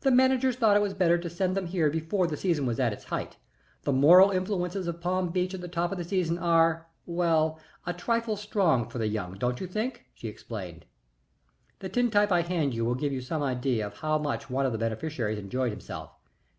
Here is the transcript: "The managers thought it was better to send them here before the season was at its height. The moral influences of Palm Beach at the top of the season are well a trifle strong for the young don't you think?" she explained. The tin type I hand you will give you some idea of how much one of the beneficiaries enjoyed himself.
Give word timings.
"The 0.00 0.10
managers 0.10 0.56
thought 0.56 0.76
it 0.76 0.82
was 0.82 0.92
better 0.92 1.16
to 1.16 1.30
send 1.30 1.56
them 1.56 1.64
here 1.66 1.88
before 1.88 2.26
the 2.26 2.36
season 2.36 2.66
was 2.66 2.78
at 2.78 2.92
its 2.92 3.04
height. 3.04 3.38
The 3.84 3.94
moral 3.94 4.30
influences 4.30 4.86
of 4.86 5.00
Palm 5.00 5.30
Beach 5.30 5.54
at 5.54 5.62
the 5.62 5.68
top 5.68 5.90
of 5.90 5.96
the 5.96 6.04
season 6.04 6.36
are 6.36 6.86
well 7.06 7.58
a 7.86 7.94
trifle 7.94 8.36
strong 8.36 8.90
for 8.90 8.98
the 8.98 9.08
young 9.08 9.38
don't 9.38 9.58
you 9.58 9.66
think?" 9.66 10.04
she 10.12 10.28
explained. 10.28 10.84
The 11.78 11.88
tin 11.88 12.10
type 12.10 12.30
I 12.30 12.42
hand 12.42 12.74
you 12.74 12.84
will 12.84 12.94
give 12.94 13.14
you 13.14 13.22
some 13.22 13.42
idea 13.42 13.86
of 13.86 13.94
how 13.94 14.18
much 14.18 14.50
one 14.50 14.66
of 14.66 14.72
the 14.72 14.76
beneficiaries 14.78 15.38
enjoyed 15.38 15.70
himself. 15.70 16.10